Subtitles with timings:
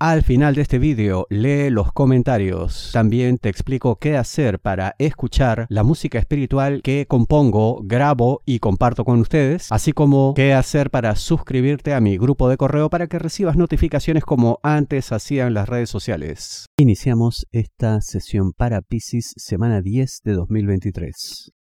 [0.00, 2.90] al final de este vídeo lee los comentarios.
[2.92, 9.04] También te explico qué hacer para escuchar la música espiritual que compongo, grabo y comparto
[9.04, 13.18] con ustedes, así como qué hacer para suscribirte a mi grupo de correo para que
[13.18, 16.66] recibas notificaciones como antes hacían las redes sociales.
[16.76, 21.55] Iniciamos esta sesión para Pisces semana 10 de 2023.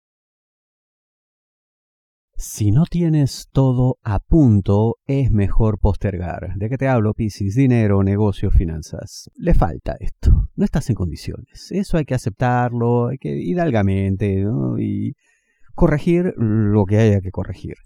[2.44, 6.56] Si no tienes todo a punto, es mejor postergar.
[6.56, 7.54] ¿De qué te hablo, Piscis?
[7.54, 9.30] Dinero, negocios, finanzas.
[9.36, 10.48] Le falta esto.
[10.56, 11.70] No estás en condiciones.
[11.70, 14.44] Eso hay que aceptarlo, hay que hidalgamente,
[14.80, 15.12] Y
[15.76, 17.76] corregir lo que haya que corregir.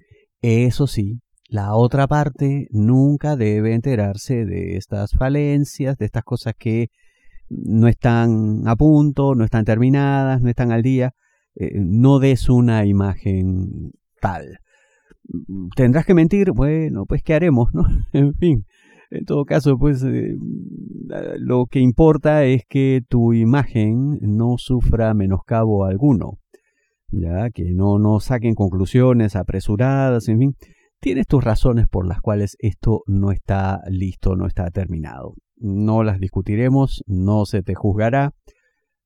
[0.40, 6.88] Eso sí, la otra parte nunca debe enterarse de estas falencias, de estas cosas que
[7.50, 11.12] no están a punto, no están terminadas, no están al día.
[11.56, 13.92] Eh, no des una imagen
[14.26, 14.58] tal.
[15.74, 16.52] ¿Tendrás que mentir?
[16.52, 17.68] Bueno, pues ¿qué haremos?
[17.74, 17.84] ¿no?
[18.12, 18.66] en fin,
[19.10, 20.36] en todo caso, pues eh,
[21.38, 26.38] lo que importa es que tu imagen no sufra menoscabo alguno.
[27.08, 30.56] Ya, que no, no saquen conclusiones apresuradas, en fin.
[31.00, 35.34] Tienes tus razones por las cuales esto no está listo, no está terminado.
[35.56, 38.34] No las discutiremos, no se te juzgará.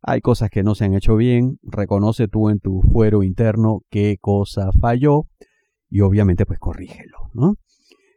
[0.03, 4.17] Hay cosas que no se han hecho bien, reconoce tú en tu fuero interno qué
[4.21, 5.27] cosa falló
[5.91, 7.19] y obviamente pues corrígelo.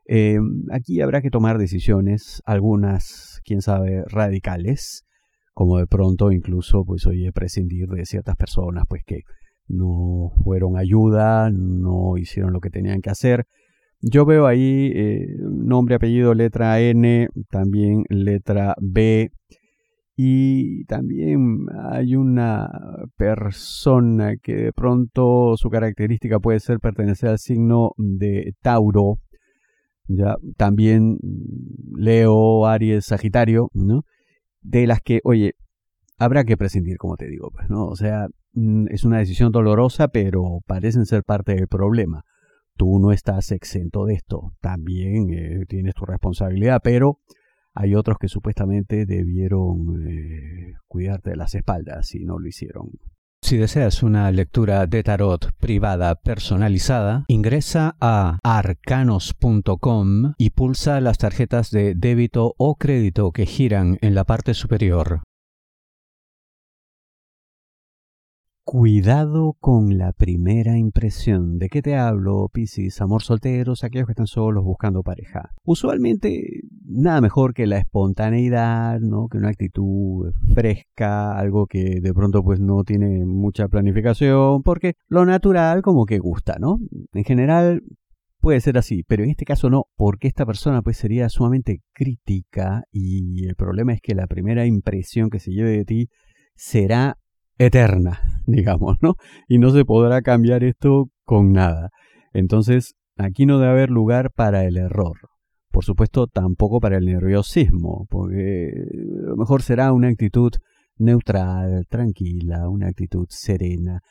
[0.06, 0.40] Eh,
[0.72, 5.06] aquí habrá que tomar decisiones, algunas, quién sabe, radicales,
[5.54, 9.22] como de pronto incluso pues oye prescindir de ciertas personas pues que
[9.68, 13.46] no fueron ayuda, no hicieron lo que tenían que hacer.
[14.02, 19.32] Yo veo ahí eh, nombre, apellido, letra N, también letra B,
[20.16, 22.70] y también hay una
[23.18, 29.20] persona que de pronto su característica puede ser pertenecer al signo de Tauro,
[30.08, 31.18] ya también
[31.96, 34.04] Leo, Aries, Sagitario, ¿no?
[34.62, 35.56] De las que, oye,
[36.20, 37.88] habrá que prescindir, como te digo, pues, ¿no?
[37.88, 42.24] O sea, mm, es una decisión dolorosa, pero parecen ser parte del problema.
[42.76, 47.20] Tú no estás exento de esto, también eh, tienes tu responsabilidad, pero
[47.76, 52.92] hay otros que supuestamente debieron eh, cuidarte de las espaldas y no lo hicieron.
[53.42, 61.70] Si deseas una lectura de tarot privada personalizada, ingresa a arcanos.com y pulsa las tarjetas
[61.70, 65.24] de débito o crédito que giran en la parte superior.
[68.66, 71.60] Cuidado con la primera impresión.
[71.60, 73.02] ¿De qué te hablo, Piscis?
[73.02, 75.52] Amor solteros, aquellos que están solos buscando pareja.
[75.66, 76.62] Usualmente,
[76.94, 79.28] nada mejor que la espontaneidad, ¿no?
[79.28, 85.26] Que una actitud fresca, algo que de pronto pues no tiene mucha planificación, porque lo
[85.26, 86.80] natural como que gusta, ¿no?
[87.14, 87.84] En general
[88.40, 92.84] puede ser así, pero en este caso no, porque esta persona pues sería sumamente crítica
[92.92, 96.10] y el problema es que la primera impresión que se lleve de ti
[96.56, 97.18] será
[97.58, 99.16] eterna, digamos, ¿no?
[99.48, 101.90] Y no se podrá cambiar esto con nada.
[102.34, 105.18] Entonces, aquí no debe haber lugar para el error.
[105.74, 110.52] Por supuesto, tampoco para el nerviosismo, porque lo mejor será una actitud
[111.00, 114.04] neutral, tranquila, una actitud serena,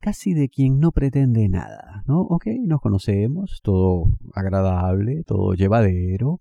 [0.00, 2.22] casi de quien no pretende nada, ¿no?
[2.22, 6.40] Ok, nos conocemos, todo agradable, todo llevadero,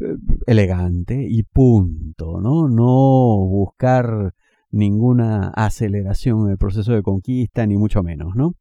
[0.00, 2.68] eh, elegante y punto, ¿no?
[2.70, 4.32] No buscar
[4.70, 8.54] ninguna aceleración en el proceso de conquista, ni mucho menos, ¿no?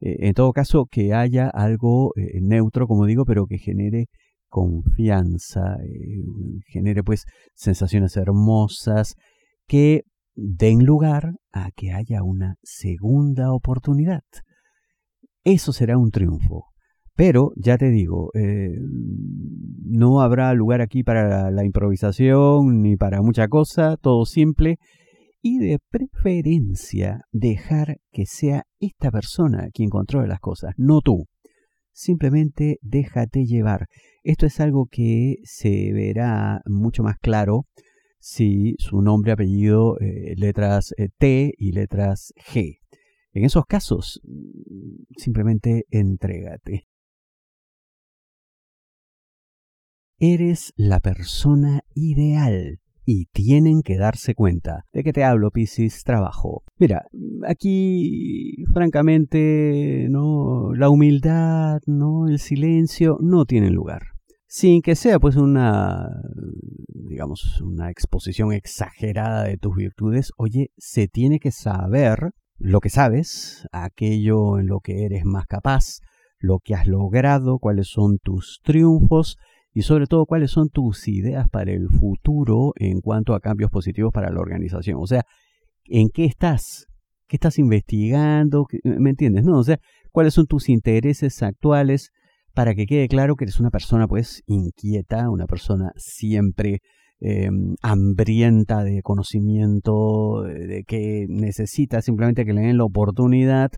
[0.00, 4.08] Eh, en todo caso, que haya algo eh, neutro, como digo, pero que genere
[4.48, 6.24] confianza, eh,
[6.66, 9.14] genere pues sensaciones hermosas,
[9.66, 10.02] que
[10.34, 14.22] den lugar a que haya una segunda oportunidad.
[15.44, 16.66] Eso será un triunfo.
[17.14, 18.30] Pero, ya te digo,
[19.84, 24.78] no habrá lugar aquí para la improvisación ni para mucha cosa, todo simple
[25.42, 31.26] y de preferencia dejar que sea esta persona quien controle las cosas, no tú.
[31.98, 33.88] Simplemente déjate llevar.
[34.22, 37.66] Esto es algo que se verá mucho más claro
[38.20, 42.78] si su nombre, apellido, eh, letras eh, T y letras G.
[43.32, 44.20] En esos casos,
[45.16, 46.86] simplemente entrégate.
[50.20, 52.78] Eres la persona ideal
[53.10, 54.84] y tienen que darse cuenta.
[54.92, 56.04] ¿De qué te hablo, Piscis?
[56.04, 56.62] Trabajo.
[56.76, 57.06] Mira,
[57.46, 64.02] aquí, francamente, no, la humildad, no, el silencio no tienen lugar.
[64.46, 66.06] Sin que sea pues una,
[67.08, 73.66] digamos, una exposición exagerada de tus virtudes, oye, se tiene que saber lo que sabes,
[73.72, 76.00] aquello en lo que eres más capaz,
[76.40, 79.38] lo que has logrado, cuáles son tus triunfos
[79.72, 84.12] y sobre todo cuáles son tus ideas para el futuro en cuanto a cambios positivos
[84.12, 84.98] para la organización.
[85.00, 85.24] O sea,
[85.84, 86.86] ¿en qué estás?
[87.26, 88.66] ¿Qué estás investigando?
[88.82, 89.44] ¿Me entiendes?
[89.44, 89.78] No, o sea,
[90.12, 92.10] cuáles son tus intereses actuales
[92.54, 96.80] para que quede claro que eres una persona pues inquieta, una persona siempre
[97.20, 103.70] em, hambrienta de conocimiento, de que necesita simplemente que le den la oportunidad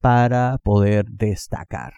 [0.00, 1.94] para poder destacar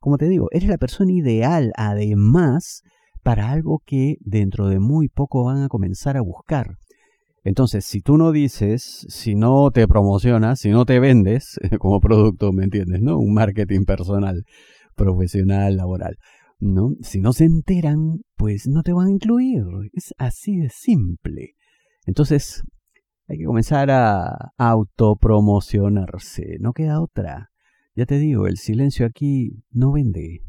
[0.00, 2.82] como te digo, eres la persona ideal además
[3.22, 6.76] para algo que dentro de muy poco van a comenzar a buscar.
[7.42, 12.52] Entonces, si tú no dices, si no te promocionas, si no te vendes como producto,
[12.52, 13.00] ¿me entiendes?
[13.02, 13.18] ¿No?
[13.18, 14.44] Un marketing personal,
[14.96, 16.16] profesional, laboral.
[16.58, 16.90] ¿No?
[17.02, 19.62] Si no se enteran, pues no te van a incluir.
[19.92, 21.54] Es así de simple.
[22.04, 22.64] Entonces,
[23.28, 26.56] hay que comenzar a autopromocionarse.
[26.60, 27.50] No queda otra.
[27.96, 30.42] Ya te digo, el silencio aquí no vende.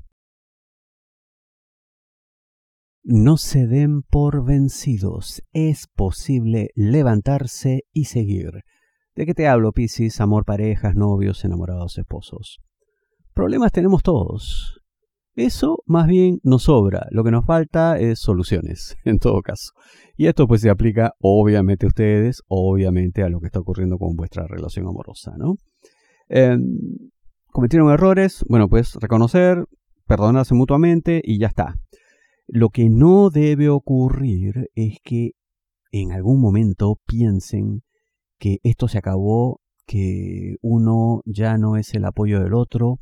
[3.03, 5.41] No se den por vencidos.
[5.53, 8.51] Es posible levantarse y seguir.
[9.15, 10.19] ¿De qué te hablo, Piscis?
[10.19, 12.59] Amor, parejas, novios, enamorados, esposos.
[13.33, 14.81] Problemas tenemos todos.
[15.33, 17.07] Eso más bien nos sobra.
[17.11, 19.71] Lo que nos falta es soluciones, en todo caso.
[20.17, 24.17] Y esto pues se aplica obviamente a ustedes, obviamente a lo que está ocurriendo con
[24.17, 25.55] vuestra relación amorosa, ¿no?
[26.27, 26.57] Eh,
[27.57, 29.65] cometieron errores, bueno, pues reconocer,
[30.06, 31.80] perdonarse mutuamente y ya está.
[32.45, 35.31] Lo que no debe ocurrir es que
[35.92, 37.81] en algún momento piensen
[38.38, 43.00] que esto se acabó, que uno ya no es el apoyo del otro,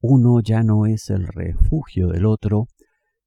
[0.00, 2.68] uno ya no es el refugio del otro,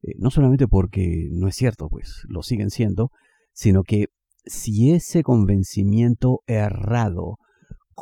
[0.04, 3.12] eh, no solamente porque no es cierto, pues lo siguen siendo,
[3.52, 4.06] sino que
[4.46, 7.40] si ese convencimiento errado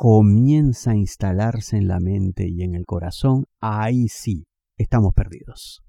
[0.00, 4.46] comienza a instalarse en la mente y en el corazón, ahí sí,
[4.78, 5.82] estamos perdidos.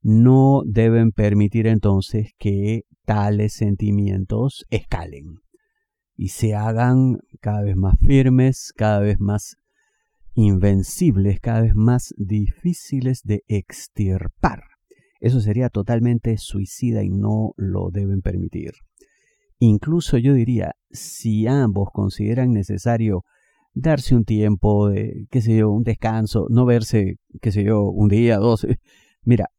[0.00, 5.34] No deben permitir entonces que tales sentimientos escalen
[6.16, 9.56] y se hagan cada vez más firmes, cada vez más
[10.32, 14.62] invencibles, cada vez más difíciles de extirpar.
[15.20, 18.72] Eso sería totalmente suicida y no lo deben permitir.
[19.62, 23.24] Incluso yo diría, si ambos consideran necesario
[23.74, 28.08] darse un tiempo de, qué sé yo, un descanso, no verse, qué sé yo, un
[28.08, 28.66] día, dos.
[29.22, 29.50] Mira,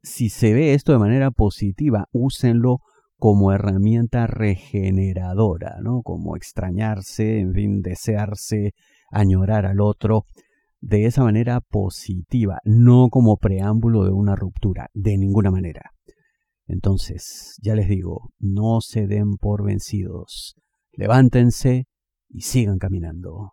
[0.00, 2.78] si se ve esto de manera positiva, úsenlo
[3.16, 6.02] como herramienta regeneradora, ¿no?
[6.02, 8.74] Como extrañarse, en fin, desearse,
[9.10, 10.24] añorar al otro,
[10.80, 15.91] de esa manera positiva, no como preámbulo de una ruptura, de ninguna manera.
[16.72, 20.56] Entonces, ya les digo, no se den por vencidos.
[20.92, 21.84] Levántense
[22.30, 23.52] y sigan caminando.